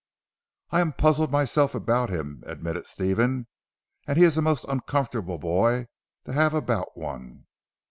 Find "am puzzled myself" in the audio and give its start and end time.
0.81-1.75